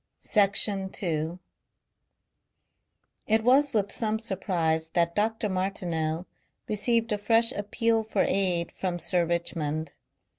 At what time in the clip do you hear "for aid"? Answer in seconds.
8.01-8.71